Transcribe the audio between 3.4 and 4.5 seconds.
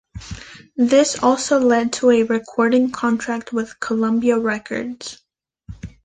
with Columbia